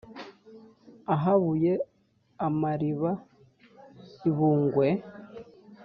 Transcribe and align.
ahabuye 1.15 1.71
amariba 2.47 3.11
i 4.29 4.29
bungwe, 4.35 4.87